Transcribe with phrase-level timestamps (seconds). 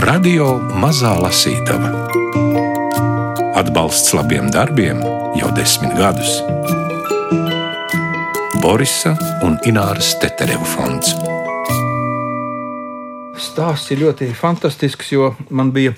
[0.00, 1.90] Radio Mazā Lasītava.
[3.60, 5.02] Atbalsts labiem darbiem
[5.36, 6.38] jau desmit gadus.
[8.62, 9.12] Borisa
[9.44, 11.12] un Ināras Tetereva fonds.
[13.36, 15.92] Stāsts ir ļoti fantastisks, jo man bija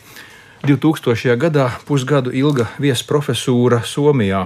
[0.63, 1.35] 2000.
[1.43, 4.45] gadā pusgadu ilga viesprofesūra Somijā.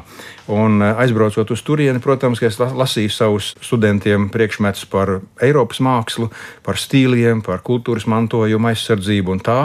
[0.49, 6.31] Un eh, aizbraucot uz turieni, protams, es lasīju savus studentiem priekšmetus par Eiropas mākslu,
[6.65, 9.59] par stīliem, par kultūras mantojumu, aizsardzību un tā.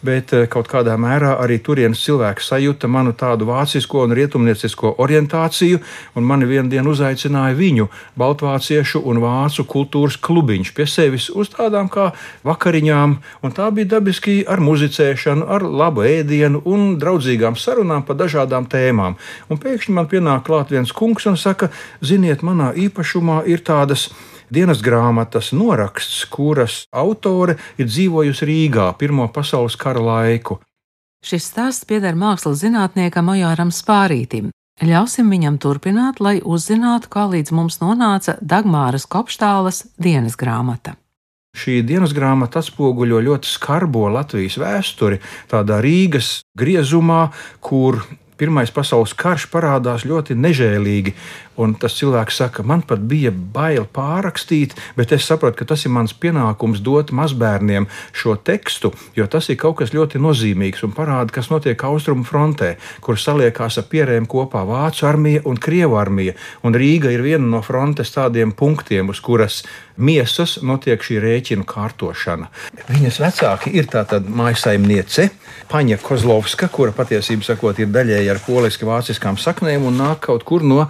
[0.00, 5.82] Bet eh, kaut kādā mērā arī turienes cilvēki sajūta manu tādu vācisko un rietumniecisko orientāciju,
[6.16, 11.92] un mani vienu dienu uzaicināja viņu, Baltvāciešu un Vācu kultūras klubiņš, pie sevis uz tādām
[11.92, 12.14] kā
[12.48, 18.16] vakariņām, un tā bija dabiski ar muzicēšanu, ar labu labu ēdienu un draudzīgām sarunām par
[18.16, 19.16] dažādām tēmām.
[19.50, 24.10] Un pēkšņi man pienāk klāt viens kungs un saka, ziniet, manā īpašumā ir tādas
[24.50, 30.60] dienas grāmatas noraksts, kuras autore ir dzīvojusi Rīgā Pirmā pasaules kara laiku.
[31.24, 34.52] Šis stāsts pieder mākslas zinātniekam Ojāram Spārītim.
[34.78, 40.94] Ļausim viņam turpināt, lai uzzinātu, kā līdz mums nonāca Dagmāras Kopštālas dienas grāmata.
[41.58, 45.18] Šī dienas grāmata atspoguļo ļoti skarbo Latvijas vēsturi,
[45.50, 47.28] tādā Rīgas griezumā,
[47.64, 47.98] kur
[48.38, 51.14] Pirmais pasaules karš parādās ļoti nežēlīgi,
[51.58, 55.92] un tas cilvēks saka, man pat bija bail pārrakstīt, bet es sapratu, ka tas ir
[55.94, 61.34] mans pienākums dot mazbērniem šo tekstu, jo tas ir kaut kas ļoti nozīmīgs un parāda,
[61.34, 66.78] kas notiek austrumu frontē, kur saliekās ar pierēm kopā Vācu armija un Krievu armija, un
[66.78, 69.64] Rīga ir viena no frontes tādiem punktiem, uz kuras
[69.98, 72.48] miesas notiek šī rēķinu kārtošana.
[72.88, 75.28] Viņas vecāki ir tātad mājasaimniece
[75.68, 80.84] Paņa Kozlovska, kura patiesībā sakot ir daļēji ar poliski-vāciskām saknēm un nāk kaut kur no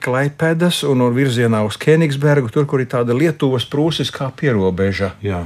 [0.00, 5.10] Klaipēdas un virzienā uz Kenigsbergu, tur, kur ir tāda Lietuvas prūsiskā pierobeža.
[5.20, 5.42] Jā.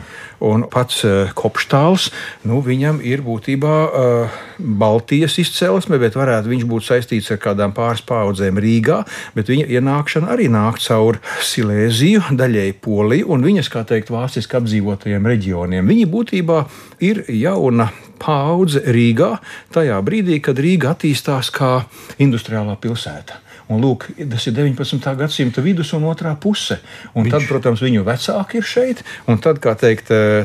[0.46, 2.06] Un pats uh, Kopštāls,
[2.46, 8.04] nu, viņam ir būtībā uh, Baltijas izcelsme, bet varētu viņš būt saistīts ar kādām pāris
[8.06, 9.00] paudzēm Rīgā,
[9.34, 15.30] bet viņa ienākšana arī nāk caur Silēziju, daļēji Poliju un viņas, kā teikt, vāciski apdzīvotajiem
[15.34, 15.90] reģioniem.
[15.90, 16.62] Viņa būtībā
[17.02, 17.90] ir jauna
[18.20, 19.36] paudze Rīgā,
[19.74, 21.78] tajā brīdī, kad Rīga attīstās kā
[22.22, 23.40] industriālā pilsēta.
[23.72, 25.00] Un, lūk, tas ir 19.
[25.16, 26.76] gadsimta vidus un otrā puse.
[27.14, 27.32] Un Viņš...
[27.32, 30.44] tad, protams, viņu vecāki ir šeit, un tad, kā teikt, eh,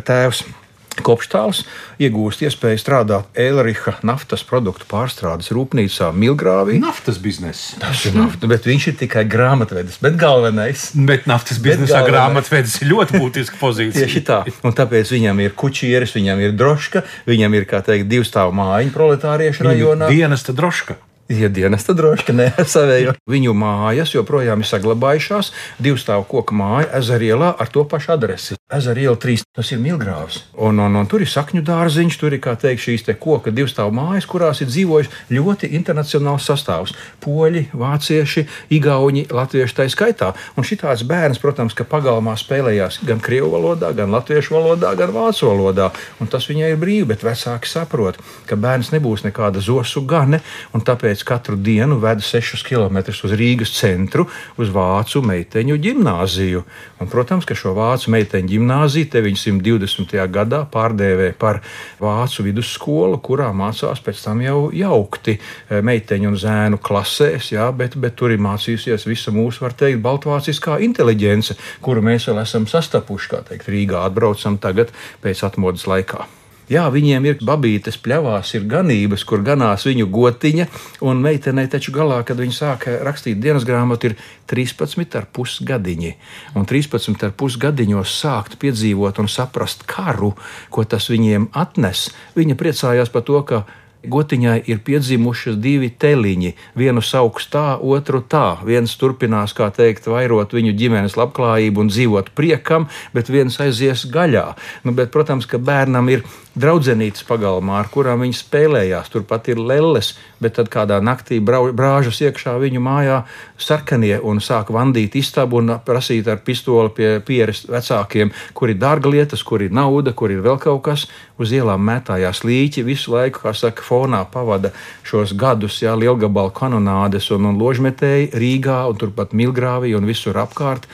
[1.00, 1.08] tēvs.
[1.10, 1.64] Kopštāls
[2.00, 6.78] iegūst iespēju strādāt Eilricha naftas produktu pārstrādes rūpnīcā Milgrāvī.
[6.84, 7.80] Naftas biznesa.
[7.82, 10.00] Tas ir nafta, bet viņš ir tikai grāmatvedis.
[10.04, 10.90] Bet galvenais.
[10.94, 14.06] Bet naftas biznesā grāmatvedis ir ļoti būtiska pozīcija.
[14.06, 14.40] Tieši tā.
[14.68, 19.70] Un tāpēc viņam ir kučieris, viņam ir droška, viņam ir, kā teikt, divstāvu mājiņa proletāriešu
[19.70, 20.12] rajonā.
[20.12, 21.00] Dienesta droška.
[21.30, 23.12] Ja dienas tad droši, ka ne ar savējo.
[23.30, 25.52] Viņu mājas joprojām ir saglabājušās.
[25.78, 28.56] Divu stāvu koku māja ezerielā ar to pašu adresi.
[28.74, 29.44] Ezeriela 3.
[29.54, 30.40] Tas ir Milgrāvs.
[30.58, 33.94] Un, un, un tur ir sakņu dārziņš, tur ir teikt, šīs te koka divu stāvu
[33.98, 36.96] mājas, kurās ir dzīvojis ļoti internacionāls sastāvs.
[37.22, 38.46] Poļi, vācieši,
[38.78, 40.32] igauņi, latvieši tā skaitā.
[40.58, 45.50] Un šitāds bērns, protams, ka pagalmā spēlējās gan krievu valodā, gan latviešu valodā, gan vācu
[45.50, 45.92] valodā.
[46.22, 50.42] Un tas viņai ir brīvi, bet vecāki saprot, ka bērns nebūs nekāda zosu gane.
[50.90, 56.64] Tāpēc kāpēc katru dienu veda 6 km uz Rīgas centru, uz Vācu meiteņu gimnāziju.
[57.00, 60.16] Un, protams, ka šo Vācu meiteņu gimnāziju 920.
[60.32, 61.62] gadā pārdēvē par
[62.00, 67.98] Vācu vidusskolu, kurā mācās pēc tam jau jaukti e, meiteņu un zēnu klasēs, jā, bet,
[67.98, 73.32] bet tur ir mācījusies visa mūsu, var teikt, baltvāciskā inteliģence, kuru mēs vēl esam sastapuši,
[73.32, 74.94] kā teikt, Rīgā atbraucam tagad
[75.24, 76.39] pēc atmodas laikā.
[76.70, 80.68] Jā, viņiem ir babītes pļavās, ir ganības, kur ganās viņu gotiņa,
[81.02, 84.20] un meitenei taču galā, kad viņi sāka rakstīt dienas grāmatu, ir
[84.54, 86.14] 13,5 gadiņi.
[86.54, 90.36] Un 13,5 gadiņos sākt piedzīvot un saprast karu,
[90.70, 92.12] ko tas viņiem atnes.
[92.38, 93.64] Viņa priecājās par to, ka
[94.00, 96.54] Gotiņai ir piedzimušas divi teliņi.
[96.80, 98.56] Vienu sauc tā, otru tā.
[98.64, 104.46] Viens turpinās, kā teikt, vairot viņu ģimenes labklājību un dzīvot priekam, bet viens aizies gaļā.
[104.88, 106.24] Nu, bet, protams, ka bērnam ir
[106.60, 109.10] draudzenītes pagalmā, ar kurām viņi spēlējās.
[109.14, 110.14] Turpat ir lelles,
[110.44, 113.22] bet tad kādā naktī brāžas iekšā viņu mājā
[113.60, 119.12] sarkanie un sāk vandīt istabu un prasīt ar pistoli pie pieres vecākiem, kur ir dārga
[119.12, 121.08] lietas, kur ir nauda, kur ir vēl kaut kas.
[121.40, 124.74] Uz ielām mētājās līķi visu laiku, kā saka, fonā pavada
[125.08, 130.90] šos gadus, jā, lielgabalu kanonādes un, un ložmetēji Rīgā un turpat Milgrāvī un visur apkārt.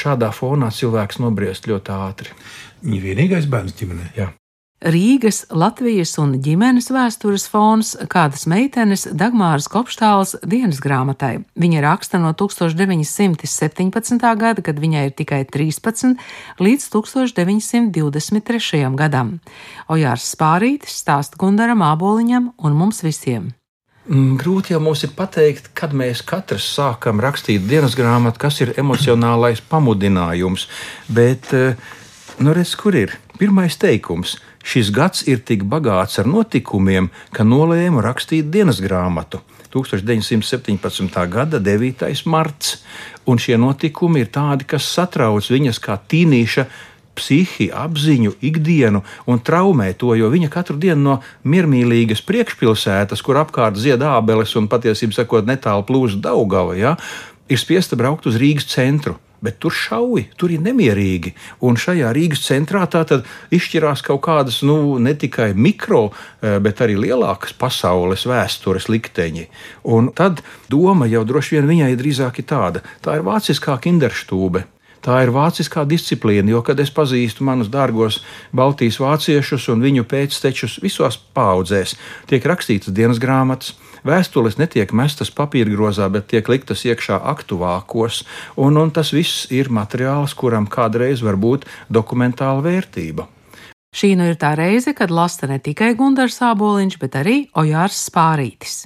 [0.00, 2.36] Šādā fonā cilvēks nobriest ļoti ātri.
[2.86, 4.12] Viņa vienīgais bērns ģimenē.
[4.16, 4.30] Jā.
[4.80, 11.44] Rīgas, Latvijas un ģimenes vēstures fons kādas meitenes Dagmāras Kopštāls dienas grāmatai.
[11.52, 14.24] Viņa raksta no 1917.
[14.40, 16.16] gada, kad viņai ir tikai 13,
[16.64, 18.88] līdz 1923.
[18.96, 19.44] gadam.
[19.92, 23.52] Ojārs Spārītis stāsta Gundaram Āboliņam un mums visiem.
[24.08, 28.72] Mm, Grūti jau mums ir pateikt, kad mēs katrs sākam rakstīt dienas grāmatu, kas ir
[28.80, 30.72] emocionālais pamudinājums.
[31.04, 31.76] Bet, eh,
[32.40, 34.40] nu, redz, kur ir pirmais teikums?
[34.60, 39.40] Šis gads ir tik bagāts ar notikumiem, ka nolēmu rakstīt dienas grāmatu.
[39.72, 41.26] 1917.
[41.30, 42.10] gada 9.
[42.26, 42.80] marts,
[43.24, 46.66] un šie notikumi ir tādi, kas satrauc viņas kā tīnīša
[47.14, 53.78] psihi, apziņu, ikdienu un traumē to, jo viņa katru dienu no miermīlīgas priekšpilsētas, kur apkārt
[53.80, 56.96] zied ābeles un patiesībā sakot netālu plūst Daugava, ja,
[57.48, 61.34] ir spiesta braukt uz Rīgas centru bet tur šauji, tur ir nemierīgi.
[61.66, 66.10] Un šajā Rīgas centrā tātad izšķirās kaut kādas nu, ne tikai mikro,
[66.42, 69.46] eh, bet arī lielākas pasaules vēstures likteņi.
[69.84, 74.64] Un tad doma jau droši vien viņai drīzāk ir tāda: tā ir vāciskā kinderstūbe.
[75.00, 78.18] Tā ir vāciskā disciplīna, jo, kad es pazīstu manus dārgos
[78.52, 81.94] Baltijas vāciešus un viņu pēctečus visos paudzēs,
[82.28, 83.72] tiek rakstītas dienas grāmatas,
[84.06, 88.24] Vēstules netiek mestas papīrgrozā, bet tiek liktas iekšā aktuvākos,
[88.56, 93.28] un, un tas viss ir materiāls, kuram kādreiz var būt dokumentāla vērtība.
[93.90, 98.84] Šī nu ir tā reize, kad lasta ne tikai Gunārs Sāboliņš, bet arī Ojārs Spārītis.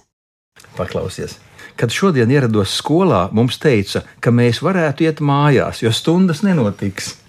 [0.79, 1.37] Paklausies!
[1.75, 7.24] Kad šodien ierados skolā, mums teica, ka mēs varētu iet mājās, jo stundas nenotiks.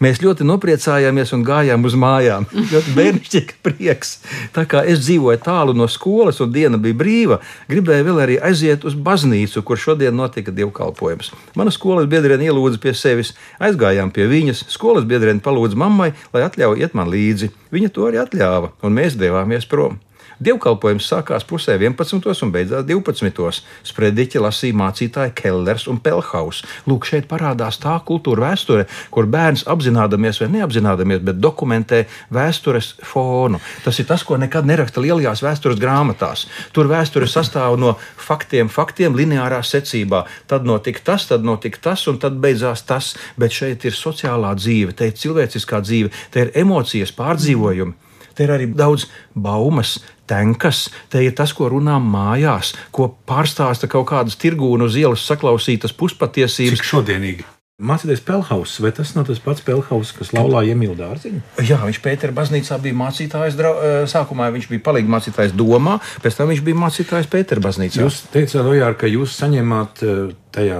[0.00, 2.46] Mēs ļoti nopriecājāmies un gājām uz mājām.
[2.72, 4.14] Ļoti bērnišķīgs prieks.
[4.54, 8.86] Tā kā es dzīvoju tālu no skolas un diena bija brīva, gribēju vēl arī aiziet
[8.88, 11.34] uz baznīcu, kur šodien notika dievkalpojums.
[11.52, 14.64] Mana skolas biedrene ielūdza pie sevis, aizgājām pie viņas.
[14.72, 17.52] Skolas biedrene palūdza mammai, lai atļauj iet man līdzi.
[17.68, 20.00] Viņa to arī atļāva, un mēs devāmies prom.
[20.40, 22.24] Dievkalpojums sākās pusē 11.
[22.46, 23.58] un beidzās 12.
[23.84, 26.62] Sprediķi lasīja mācītāji Kellers un Pelhaus.
[26.88, 33.60] Lūk, šeit parādās tā kultūra vēsture, kur bērns apzināmies vai neapzināmies, bet dokumentē vēstures fonu.
[33.84, 36.46] Tas ir tas, ko nekad neraksta lielajās vēstures grāmatās.
[36.72, 40.24] Tur vēsture sastāv no faktiem, faktiem lineārā secībā.
[40.48, 43.12] Tad notika tas, tad notika tas, un tad beidzās tas.
[43.36, 48.08] Bet šeit ir sociālā dzīve, te ir cilvēciskā dzīve, te ir emocijas, pārdzīvojumi.
[48.40, 49.04] Te ir arī daudz
[49.36, 49.98] baumas,
[50.30, 55.96] tenkas, te ir tas, ko runām mājās, ko pārstāsta kaut kādas tirgūnu uz ielas saklausītas
[55.96, 56.78] puspatiesības.
[56.78, 57.48] Cik šodienīgi.
[57.80, 61.40] Mācīties Pelhaus, vai tas nav tas pats Pelhaus, kas laulā Emīlu dārziņu?
[61.64, 63.56] Jā, viņš Pētera baznīcā bija mācītājs.
[63.56, 68.04] Drau, eh, sākumā viņš bija palīgi mācītājs domā, pēc tam viņš bija mācītājs Pētera baznīcā.
[68.04, 70.78] Jūs teicāt, Ojār, ka jūs saņēmāt eh, tajā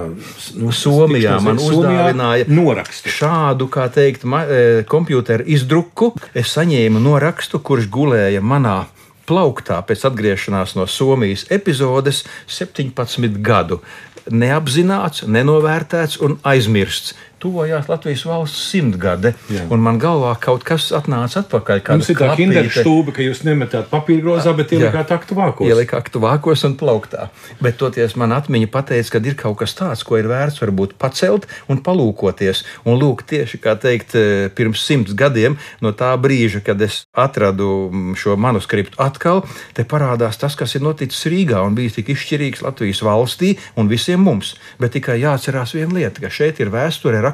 [0.61, 3.09] nu, Somijā man uzdāvināja norakstu.
[3.09, 6.11] Šādu, kā teikt, ma, e, kompjuteru izdruku.
[6.37, 8.83] Es saņēmu norakstu, kurš gulēja manā
[9.29, 13.81] plauktā pēc atgriešanās no Somijas epizodes 17 gadu.
[14.29, 19.65] Neapzināts, nenovērtēts un aizmirsts tuvojās Latvijas valsts simtgade, Jā.
[19.73, 21.81] un man galvā kaut kas atnāca atpakaļ.
[21.89, 25.69] Mums ir tā kinderstūba, ka jūs nemetāt papīra grozā, bet ielikāt aktu vākos.
[25.69, 27.29] Ielika aktu vākos un plauktā.
[27.63, 31.47] Bet toties man atmiņa pateica, ka ir kaut kas tāds, ko ir vērts varbūt pacelt
[31.71, 32.63] un palūkoties.
[32.85, 37.89] Un lūk, tieši kā teikt, e, pirms simts gadiem no tā brīža, kad es atradu
[38.17, 39.43] šo manuskriptu atkal,
[39.77, 44.21] te parādās tas, kas ir noticis Rīgā un bijis tik izšķirīgs Latvijas valstī un visiem
[44.23, 44.55] mums.
[44.81, 47.30] Bet tikai jāatcerās viena lieta, ka šeit ir vēsture rakstīta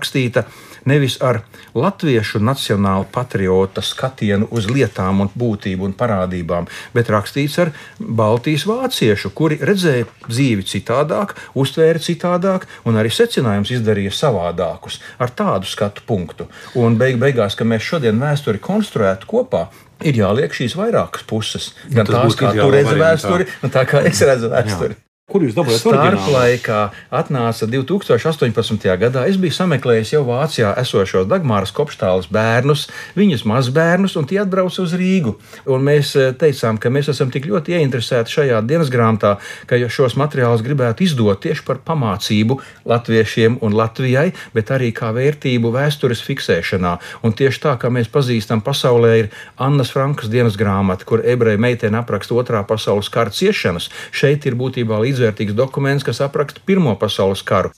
[0.87, 1.41] nevis ar
[1.75, 9.33] latviešu nacionālu patriota skatienu uz lietām, un būtību un parādībām, bet rakstīts ar Baltijas vāciešu,
[9.37, 16.47] kuri redzēja dzīvi citādāk, uztvēra citādāk un arī secinājums izdarīja savādākus ar tādu skatu punktu.
[16.79, 19.67] Un beig beigās, ka mēs šodien vēsturi konstruētu kopā,
[20.05, 21.73] ir jāliek šīs vairākas puses.
[21.89, 24.97] Gan nu, tās, kā tu redzi vēsturi, gan tā, kā es redzu vēsturi.
[24.97, 25.06] Jā.
[25.27, 26.75] Kur jūs dabūjāt starplaikā?
[27.11, 28.85] Atnāca 2018.
[28.95, 29.25] gadā.
[29.27, 32.85] Es biju sameklējis jau Vācijā esošos Dagmāras kopštāles bērnus,
[33.19, 35.33] viņus mazbērnus, un tie atbrauca uz Rīgu.
[35.67, 39.33] Un mēs eh, teicām, ka mēs esam tik ļoti ieinteresēti šajā dienas grāmatā,
[39.67, 45.73] ka šos materiālus gribētu izdot tieši par pamācību latviešiem un Latvijai, bet arī kā vērtību
[45.75, 46.95] vēstures fiksēšanā.
[47.27, 49.29] Un tieši tā, kā mēs pazīstam pasaulē, ir
[49.59, 53.91] Annas Frankas dienas grāmata, kur ebreju meitene apraksta otrā pasaules kara ciešanas.
[54.15, 57.73] Šeit ir būtībā līdz līdzvērtīgs dokuments, kas apraksta Pirmo pasaules karu.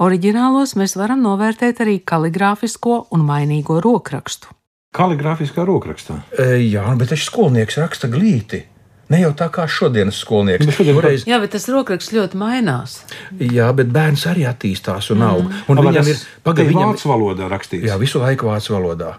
[0.02, 4.50] Oriģinālos mēs varam novērtēt arī kaligrāfisko un mainīgo rokrakstu.
[4.96, 6.14] Kaligrāfiskā rokrakstā.
[6.34, 8.75] E, jā, bet tas skolnieks raksta glīti.
[9.12, 10.66] Ne jau tā kā šodienas skolnieks.
[10.74, 10.96] Šodien
[11.28, 12.96] Jā, bet tas rokraksts ļoti mainās.
[13.38, 15.52] jā, bet bērns arī attīstās un aug.
[15.70, 17.86] Un Vai viņam ir pagaidām, viņam vācu valodā rakstīts.
[17.86, 19.12] jā, visu laiku vācu valodā.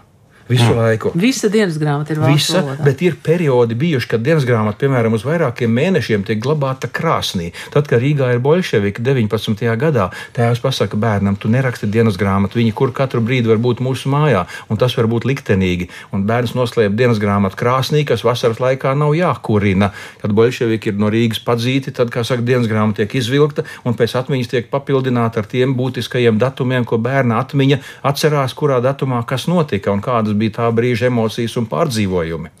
[0.48, 1.12] Visu laiku.
[1.18, 2.84] Visa dienas grāmata ir vācu Visa, valodā.
[2.86, 7.50] bet ir periodi bijuši, kad dienas grāmata, piemēram, uz vairākiem mēnešiem tiek glabāta krāsnī.
[7.74, 9.68] Tad, kad Rīgā ir bolševiki 19.
[9.76, 14.08] gadā, tēvs pasaka bērnam, tu neraksti dienas grāmatu, viņi kur katru brīdi var būt mūsu
[14.08, 15.90] mājā, un tas var būt liktenīgi.
[16.16, 19.92] Un bērns noslēp dienas grāmatu krāsnī, kas vasaras laikā nav jākurina.
[20.22, 24.16] Kad bolševiki ir no Rīgas padzīti, tad, kā saka, dienas grāmata tiek izvilkta, un pēc
[24.22, 29.92] atmiņas tiek papildināta ar tiem būtiskajiem datumiem, ko bērna atmiņa atcerās, kurā datumā kas notika
[29.92, 32.52] un kādas bija tā brīža emocijas un pārdzīvojumi.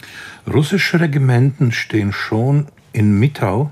[0.48, 3.70] Russische Regimenten stehen schon in Mittau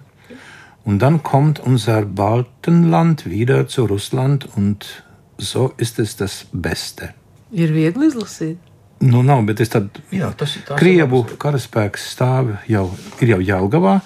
[0.85, 5.03] und dann kommt unser Baltenland wieder zu Russland und
[5.39, 7.13] so ist es das Beste.
[7.53, 8.59] Ir viegli izlasīt.
[8.99, 12.87] Nu, nav, bet es tad Jā, tas ir tāds Krievu karaspēks stāv jau,
[13.21, 13.99] ir jau Jelgavā,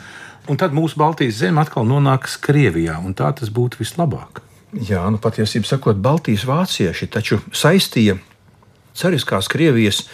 [0.50, 4.42] un tad mūsu Baltijas zeme atkal nonāks Krievijā, un tā tas būtu vislabāk.
[4.74, 8.18] Jā, nu patiesībā sakot, Baltijas vācieši taču saistīja
[8.98, 10.04] cariskās Krievijas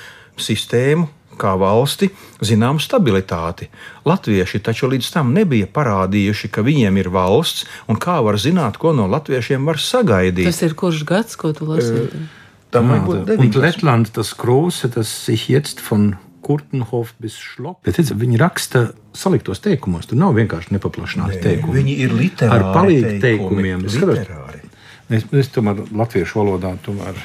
[0.41, 2.09] sistēmu kā valsti
[2.45, 3.69] zināmu stabilitāti.
[4.09, 8.95] Latvieši taču līdz tam nebija parādījuši, ka viņiem ir valsts, un kā var zināt, ko
[8.97, 10.49] no latviešiem var sagaidīt.
[10.49, 12.29] Tas ir kurš gads, ko tu lasīji?
[12.77, 13.57] Būt und.
[13.57, 17.81] Lettland, das große, das sich jetzt von Kurtenhof bis Schlock.
[17.87, 21.81] Bet, viņi raksta saliktos teikumos, tur nav vienkārši nepaplašināti teikumi.
[21.81, 22.53] Viņi ir literāri.
[22.53, 23.87] Ar palīgu teikumi, teikumiem.
[23.87, 24.63] Literāri.
[25.09, 27.19] Es, es tomēr latviešu valodā tomēr.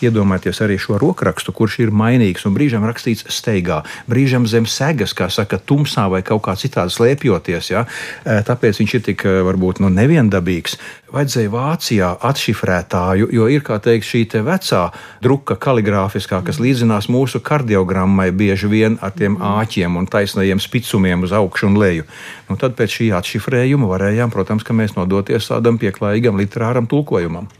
[0.00, 5.28] Iedomājieties arī šo rokrakstu, kurš ir mainīgs un brīžam rakstīts steigā, brīžam zem segas, kā
[5.32, 7.70] saka, tumsā vai kaut kā citādi slēpjoties.
[7.74, 7.84] Ja?
[8.24, 10.78] Tāpēc viņš ir tik varbūt nu, neviendabīgs.
[11.10, 14.84] Vajadzēja Vācijā atšifrētāju, jo ir kā teikt, šī te vecā
[15.24, 21.34] druka kaligrāfiskā, kas līdzinās mūsu kardiogrammai bieži vien ar tiem āķiem un taisnajiem spicumiem uz
[21.34, 22.06] augšu un leju.
[22.48, 27.50] Nu, tad pēc šī atšifrējuma varējām, protams, mēs nodoties tādam pieklājīgam literāram tulkojumam.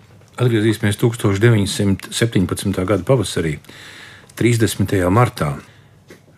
[0.40, 2.84] Atgriezīsimies 1917.
[2.88, 3.58] gada pavasarī,
[4.40, 4.94] 30.
[5.12, 5.50] martā.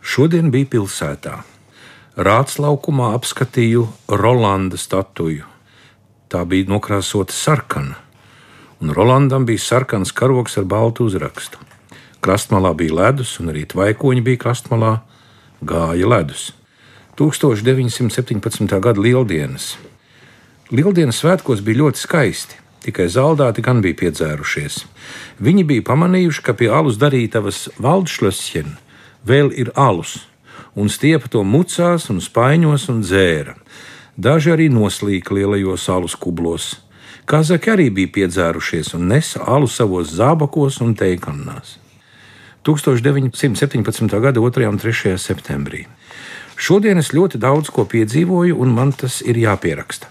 [0.03, 1.37] Šodien bija pilsētā.
[2.19, 5.47] Rāts laukumā apskatīju Rolanda statuju.
[6.27, 7.95] Tā bija nokrāsota sarkana,
[8.83, 11.63] un Rolandam bija sarkans karoks ar baltu uzrakstu.
[12.27, 14.97] Krastmalā bija ledus, un arī tvaikoņi bija krastmalā,
[15.63, 16.49] gāja ledus.
[17.23, 18.67] 1917.
[18.83, 19.77] gada lieldienas.
[20.75, 22.62] Lieldienas svētkos bija ļoti skaisti.
[22.83, 24.81] Tikai zaldāti gan bija piedzērušies.
[25.39, 28.73] Viņi bija pamanījuši, ka pie alus darītavas valdšļosien
[29.27, 30.17] vēl ir alus,
[30.75, 33.55] un stiepa to mucās un spaiņos un dzēra.
[34.19, 36.75] Daži arī noslīka lielajos alus kublos.
[37.25, 41.79] Kazaki arī bija piedzērušies un nesa alu savos zābakos un teikanās.
[42.67, 44.21] 1917.
[44.23, 44.67] gada 2.
[44.69, 45.15] un 3.
[45.19, 45.87] septembrī.
[46.59, 50.11] Šodien es ļoti daudz ko piedzīvoju, un man tas ir jāpieraksta.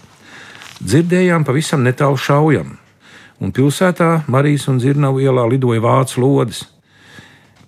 [0.82, 2.72] Dzirdējām pavisam netālu šaujam,
[3.38, 6.64] un pilsētā Marijas un Zirnavu ielā lidoja vācu lodes.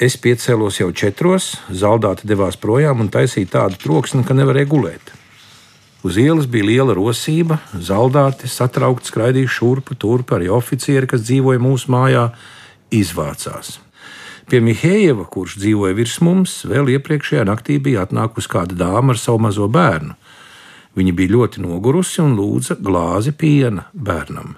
[0.02, 5.12] Es piecēlos jau četros, zaldāti devās projām un taisīja tādu troksni, ka nevarēja gulēt.
[6.02, 11.94] Uz ielas bija liela rosība, zaldāti satraukti skraidīja šurpu turpu, arī oficieri, kas dzīvoja mūsu
[11.94, 12.26] mājā,
[12.90, 13.76] izvācās.
[14.50, 19.46] Pie Mihēļeva, kurš dzīvoja virs mums, vēl iepriekšējā naktī bija atnākusi kāda dāma ar savu
[19.46, 20.18] mazo bērnu.
[20.94, 24.54] Viņa bija ļoti nogurusi un lūdza glāzi piena bērnam.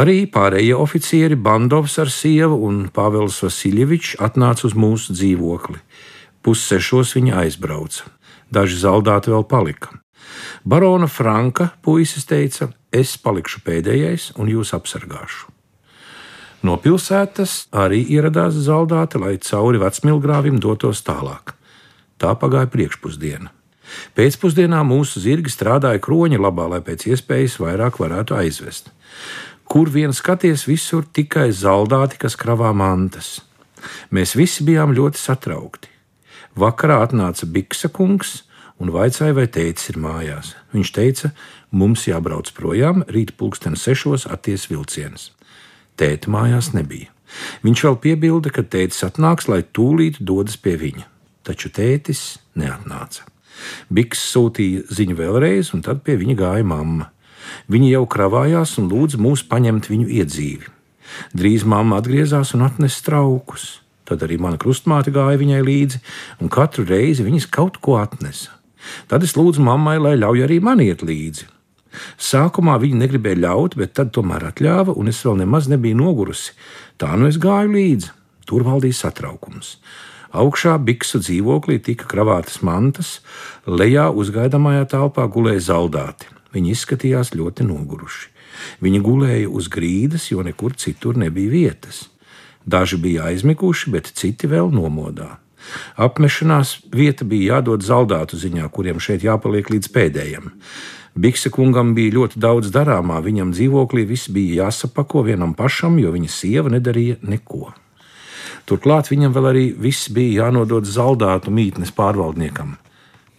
[0.00, 5.80] Arī pārējie oficieri, Bandovs ar sievu un Pāvils Vasiljevičs atnāca uz mūsu dzīvokli.
[6.46, 8.06] Pussešos viņa aizbrauca.
[8.50, 10.00] Daži zaldāti vēl palika.
[10.64, 15.50] Barona Franka puisis teica: Es palikšu pēdējais un jūs apsargāšu.
[16.62, 21.54] No pilsētas arī ieradās zaldāti, lai cauri vecmilgrāvim dotos tālāk.
[22.20, 23.48] Tā pagāja priekšpusdiena.
[24.18, 28.90] Pēcpusdienā mūsu zirgi strādāja kroņa labā, lai pēc iespējas vairāk varētu aizvest.
[29.70, 33.38] Kur vien skaties, visur tikai zaldāti, kas kravā mantas.
[34.10, 35.90] Mēs visi bijām ļoti satraukti.
[36.58, 38.40] Vakarā atnāca Biksa kungs
[38.82, 40.54] un vaicāja, vai tēvs ir mājās.
[40.74, 41.30] Viņš teica,
[41.70, 45.30] mums jābrauc projām, rīt pulksten sešos atties vilciens.
[46.00, 47.12] Tēta mājās nebija.
[47.62, 51.06] Viņš vēl piebilda, ka tētis atnāks, lai tūlīt dodas pie viņa,
[51.46, 53.29] taču tētis neatnāca.
[53.92, 57.10] Biks sūtīja ziņu vēlreiz, un tad pie viņa gāja mamma.
[57.70, 60.70] Viņa jau kravājās un lūdza mūs paņemt viņu iedzīvi.
[61.34, 63.80] Drīz mamma atgriezās un atnesa traukus.
[64.06, 66.00] Tad arī mana krustmāte gāja viņai līdzi,
[66.42, 68.56] un katru reizi viņas kaut ko atnesa.
[69.10, 71.46] Tad es lūdzu mammai, lai ļauj arī man iet līdzi.
[72.20, 76.54] Sākumā viņa negribēja ļaut, bet tad tomēr atļāva, un es vēl nemaz nebiju nogurusi.
[76.98, 78.14] Tā nu es gāju līdzi.
[78.50, 79.76] Tur valdīja satraukums.
[80.30, 83.18] Augšā biksu dzīvoklī tika kravātas mantas,
[83.66, 86.30] lejā uzgaidāmajā telpā gulēja zaldāti.
[86.54, 88.30] Viņi izskatījās ļoti noguruši.
[88.84, 92.04] Viņi gulēja uz grīdas, jo nekur citur nebija vietas.
[92.62, 95.38] Daži bija aizmiguši, bet citi vēl nomodā.
[96.00, 100.50] Apmešanās vieta bija jādod zaldātu ziņā, kuriem šeit jāpaliek līdz pēdējiem.
[101.20, 106.30] Bikse kungam bija ļoti daudz darāmā, viņam dzīvoklī viss bija jāsapako vienam pašam, jo viņa
[106.30, 107.72] sieva nedarīja neko.
[108.70, 112.76] Turklāt viņam vēl arī viss bija jānodod zaldātu mītnes pārvaldniekam.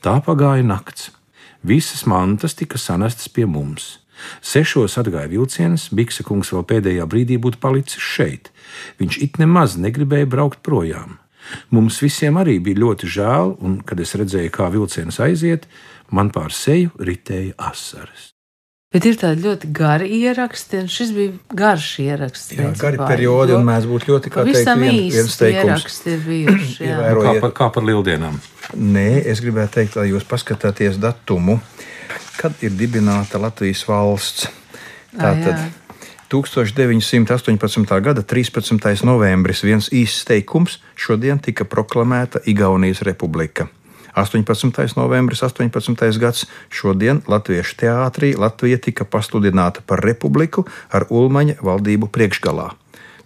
[0.04, 1.08] Tā pagāja nakts.
[1.64, 4.02] Visas mantas tika sanestas pie mums.
[4.44, 8.52] Sešos atgāja vilciens, Bikse kungs vēl pēdējā brīdī būtu palicis šeit.
[9.00, 11.16] Viņš it nemaz negribēja braukt projām.
[11.72, 15.66] Mums visiem arī bija ļoti žēl, un, kad es redzēju, kā vilciens aiziet,
[16.12, 18.31] man pār seju ritēja asaras.
[18.92, 22.52] Bet ir tādi ļoti gari ieraksti, un šis bija garš ieraksts.
[22.58, 25.70] Jā, gari periodi, un mēs būtu ļoti kā teikt, Pavisam vien, īsti viens teikums.
[25.70, 26.90] ieraksti ir bijuši.
[27.22, 28.36] Kā par, kā par lieldienām?
[28.76, 31.62] Nē, es gribēju teikt, lai jūs paskatāties datumu,
[32.36, 34.50] kad ir dibināta Latvijas valsts.
[35.16, 35.72] Tātad jā.
[36.32, 38.00] 1918.
[38.04, 39.04] gada 13.
[39.08, 43.72] novembris viens īsts teikums šodien tika proklamēta Igaunijas republika.
[44.14, 44.98] 18.
[44.98, 46.20] novembris, 18.
[46.20, 52.81] gads, šodien Latviešu teātrī Latvija tika pasludināta par republiku ar Ulmaņa valdību priekšgalā.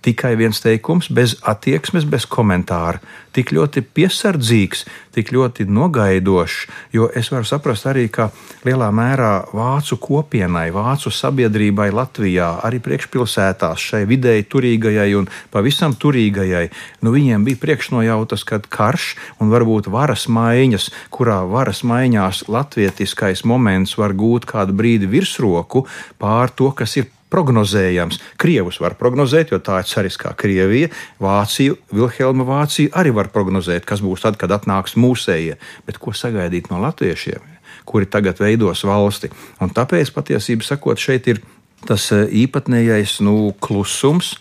[0.06, 3.00] Tikai viens teikums, bez attieksmes, bez komentāra.
[3.34, 4.84] Tik ļoti piesardzīgs,
[5.16, 8.28] tik ļoti nogaidošs, jo es varu saprast arī, ka
[8.68, 16.68] lielā mērā vācu kopienai, vācu sabiedrībai Latvijā, arī priekšpilsētās, šai vidēji turīgajai un pavisam turīgajai,
[17.02, 23.98] nu viņiem bija priekšnojautas, kad karš un varbūt varas maiņas, kurā varas maiņās latvietiskais moments
[23.98, 25.88] var gūt kādu brīdi virsroku
[26.22, 28.22] pār to, kas ir prognozējams.
[28.42, 30.92] Krievus var prognozēt, jo tā ir cariskā Krievija.
[31.24, 35.60] Vāciju, Vilhelma Vācija arī var prognozēt, kas būs tad, kad atnāks mūsējie.
[35.88, 37.44] Bet ko sagaidīt no latviešiem,
[37.90, 39.32] kuri tagad veidos valsti?
[39.64, 41.44] Un tāpēc patiesībā sakot, šeit ir
[41.86, 44.36] tas eh, īpatnējais nu, klusums.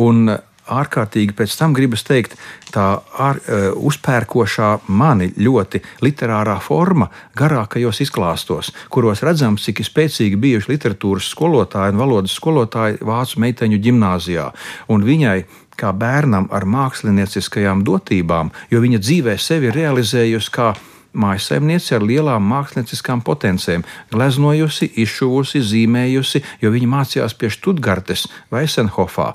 [0.00, 0.30] Un
[0.70, 2.36] ārkārtīgi pēc tam gribas teikt,
[2.74, 2.86] tā
[3.18, 11.30] ār, uh, uzpērkošā mani ļoti literārā forma, garākajos izklāstos, kuros redzams, cik spēcīgi bijuši literatūras
[11.34, 14.50] skolotāji un valodas skolotāji Vācu meiteņu gimnājā.
[14.92, 15.38] Un viņai
[15.80, 20.72] kā bērnam ar mākslinieckajām dotībām, jo viņa dzīvē sevi realizējusi kā
[21.10, 29.32] Mājasemniece ar lielām mākslinieckām potenciāliem, gleznojusi, izšuvusi, zīmējusi, jo viņa mācījās pie Študgartes vai Eisenhofā.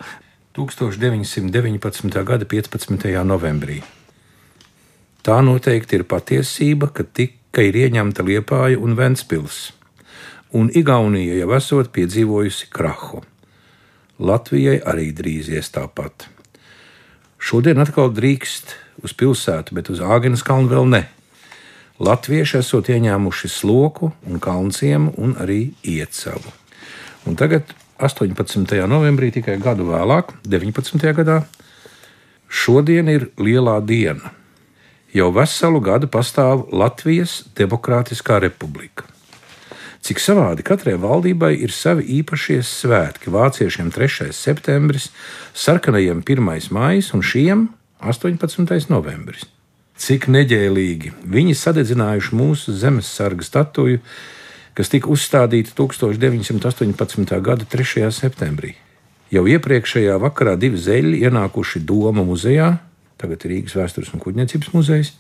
[0.56, 2.24] 1919.
[2.24, 3.24] gada 15.
[3.28, 3.82] novembrī.
[5.20, 9.74] Tā noteikti ir patiesība, ka tika ieņemta Liepāja un Ventspils,
[10.56, 13.20] un Igaunija jau esot piedzīvojusi krahu.
[14.16, 16.30] Latvijai arī drīz ies tāpat.
[17.36, 21.04] Šodien atkal drīkst uz pilsētu, bet uz Āgenes kalnu vēl ne.
[22.00, 26.48] Latvieši esot ieņēmuši sloku un kalnciemu un arī iecevu.
[27.28, 28.88] Un tagad 18.
[28.92, 31.00] novembrī, tikai gadu vēlāk, 19.
[31.16, 31.42] gadā,
[32.52, 34.34] šodien ir lielā diena.
[35.16, 39.08] Jau veselu gadu pastāv Latvijas Demokrātiskā republika.
[40.06, 43.32] Cik savādi katrai valdībai ir savi īpašie svētki.
[43.34, 44.28] Vāciešiem 3.
[44.36, 45.08] septembris,
[45.56, 46.70] sarkanajiem 1.
[46.76, 47.70] maija un šiem
[48.04, 48.92] 18.
[48.92, 49.48] novembris.
[49.96, 54.02] Cik neģēlīgi viņi sadedzinājuši mūsu zemesarga statuju
[54.76, 57.40] kas tika uzstādīta 1918.
[57.42, 58.10] gada 3.
[58.12, 58.76] septembrī.
[59.34, 62.76] Jau iepriekšējā vakarā divi zeļi ienākuši Doma muzejā,
[63.18, 65.14] tagad Rīgas vēstures un kuģniecības muzejs,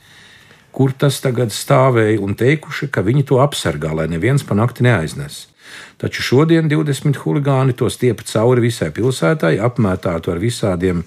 [0.75, 5.45] kur tas tagad stāvēja un teikuši, ka viņi to apsargā, lai neviens pa nakti neaiznes.
[5.97, 11.05] Taču šodien 20 huligāni to stiepa cauri visai pilsētai, apmētātu ar visādiem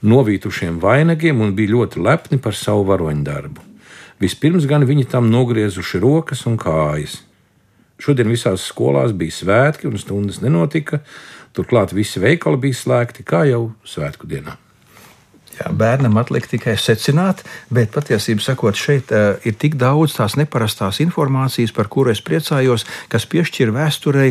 [0.00, 3.66] novītušiem vainagiem un bija ļoti lepni par savu varoņdarbu.
[4.22, 7.18] Vispirms gan viņi tam nogriezuši rokas un kājas.
[8.00, 11.02] Šodien visās skolās bija svētki un stundas nenotika.
[11.56, 14.56] Turklāt visi veikali bija slēgti, kā jau svētku dienā.
[15.58, 21.02] Jā, bērnam atliek tikai secināt, bet patiesībā sakot, šeit uh, ir tik daudz tās neparastās
[21.04, 24.30] informācijas, par kuru es priecājos, kas piešķir vēsturei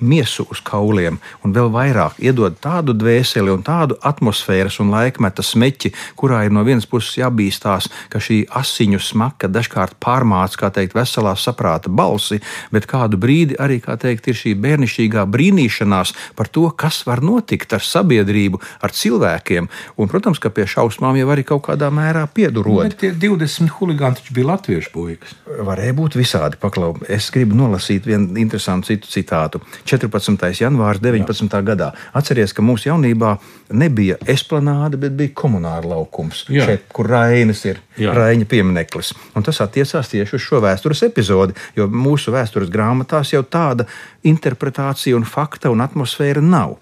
[0.00, 5.92] miesu uz kauliem, un vēl vairāk iedod tādu dvēseli un tādu atmosfēras un laikmeta smeķi,
[6.18, 11.34] kurā ir no vienas puses jābīstās, ka šī asiņu smaka dažkārt pārmāca, kā teikt, veselā
[11.40, 12.40] saprāta balsi,
[12.72, 17.72] bet kādu brīdi arī, kā teikt, ir šī bērnišķīgā brīnīšanās par to, kas var notikt
[17.76, 22.84] ar sabiedrību, ar cilvēkiem, un, protams, ka pie šausmām jau arī kaut kādā mērā piedurot.
[22.84, 25.36] Bet tie 20 huligāni taču bija latviešu puikas.
[25.66, 26.58] Varēja būt visādi.
[26.60, 26.94] Paklau.
[27.12, 29.60] Es gribu nolasīt vienu interesantu citu citātu.
[29.86, 30.50] 14.
[30.60, 31.48] janvārs 19.
[31.48, 31.62] Jā.
[31.64, 31.90] gadā.
[32.16, 33.36] Atcerieties, ka mūsu jaunībā
[33.70, 37.80] nebija esplanāde, bet bija komunāra laukums, šeit, kur Rainis ir.
[37.96, 38.12] Jā.
[38.16, 39.14] Raina piemineklis.
[39.38, 43.86] Un tas attiecās tieši uz šo vēstures epizodi, jo mūsu vēstures grāmatās jau tāda
[44.26, 46.76] interpretācija, un fakta un atmosfēra nav.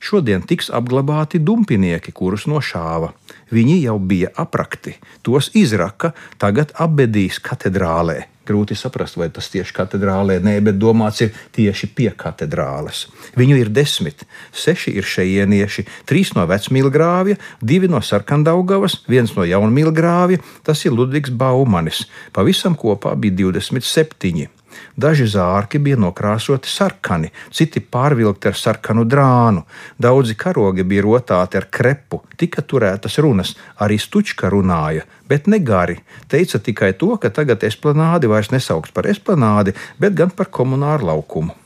[0.00, 3.10] Šodien tiks apglabāti dumpinieki, kurus nošāva.
[3.52, 4.94] Viņi jau bija aprakti,
[5.26, 8.22] tos izraka, tagad apbedīs katedrālē.
[8.50, 13.04] Grūti saprast, vai tas tieši katedrālē, nē, bet domāts ir tieši pie katedrāles.
[13.38, 20.42] Viņu ir desmit, seši ir šejienieši, trīs no vecmīlgrāvja, divi no sarkandaugavas, viens no jaunmīlgrāvja,
[20.66, 22.08] tas ir Ludvigs Baumanis.
[22.34, 24.59] Pavisam kopā bija 27.
[24.96, 29.64] Daži zārki bija nokrāsoti sarkani, citi pārvilkti ar sarkanu drānu,
[29.98, 36.00] daudzi karogi bija rotāti ar krepu, tika turētas runas, arī stučka runāja, bet ne gari.
[36.28, 41.56] Teica tikai to, ka tagad esplanādi vairs nesauks par esplanādi, bet gan par komunāru laukumu.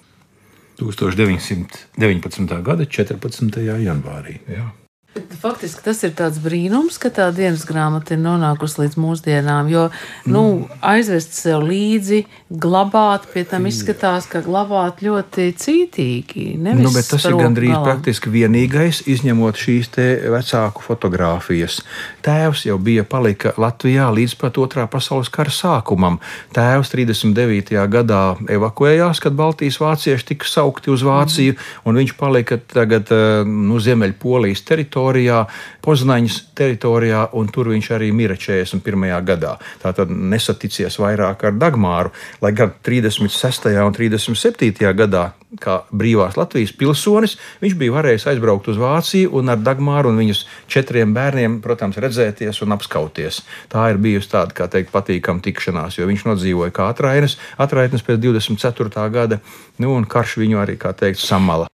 [0.78, 2.62] 1919.
[2.66, 3.60] gada 14.
[3.62, 4.40] janvārī.
[4.50, 4.72] Jā.
[5.14, 9.68] Faktiski tas ir tāds brīnums, ka tā dienas grāmata ir nonākusi līdz mūsdienām.
[9.70, 9.84] Jo
[10.26, 10.42] nu,
[10.82, 16.46] aizvest sev līdzi, glabāt, pie tam izskatās, ka glabāt ļoti cītīgi.
[16.58, 17.84] Nu, tas ir gandrīz galā.
[17.86, 19.92] praktiski vienīgais, izņemot šīs
[20.32, 21.78] vecāku fotogrāfijas.
[22.24, 26.18] Tēvs jau bija palika Latvijā līdz pat otrā pasaules kara sākumam.
[26.56, 27.78] Tēvs 39.
[27.92, 31.86] gadā evakuējās, kad Baltijas vācieši tika saukti uz Vāciju, mm.
[31.86, 35.46] un viņš palika tagad eh, nu, Ziemeļpolijas teritorijā teritorijā,
[35.84, 39.24] Poznaņas teritorijā, un tur viņš arī mira 41.
[39.24, 39.58] gadā.
[39.82, 43.68] Tātad nesaticies vairāk ar Dagmāru, lai gan 36.
[43.84, 44.94] un 37.
[44.96, 50.22] gadā, kā brīvās Latvijas pilsonis, viņš bija varējis aizbraukt uz Vāciju un ar Dagmāru un
[50.22, 53.42] viņas četriem bērniem, protams, redzēties un apskauties.
[53.68, 58.24] Tā ir bijusi tāda, kā teikt, patīkama tikšanās, jo viņš nodzīvoja kā atraitnes, atraitnes pēc
[58.24, 59.06] 24.
[59.12, 59.40] gada,
[59.78, 61.68] nu un karš viņu arī, kā teikt, samala.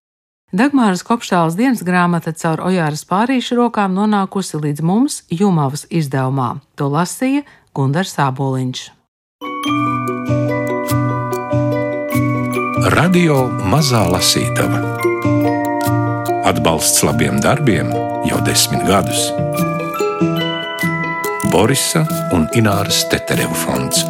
[0.51, 6.57] Dagmāras Kopštāles dienas grāmata caur Ojāras pārīšu rokām nonākusi līdz mums Jumavas izdevumā.
[6.75, 8.81] To lasīja Gundars Sāboliņš.
[12.91, 14.81] Radio Mazā Lasītava
[16.51, 17.87] Atbalsts labiem darbiem
[18.27, 19.29] jau desmit gadus.
[21.47, 22.03] Borisa
[22.35, 24.03] un Ināras Tetereva fonds.